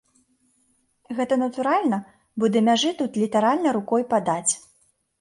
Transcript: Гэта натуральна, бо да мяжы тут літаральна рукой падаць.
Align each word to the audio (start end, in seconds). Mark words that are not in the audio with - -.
Гэта 1.19 1.33
натуральна, 1.43 2.01
бо 2.39 2.51
да 2.57 2.65
мяжы 2.71 2.95
тут 3.05 3.23
літаральна 3.25 3.79
рукой 3.81 4.03
падаць. 4.17 4.53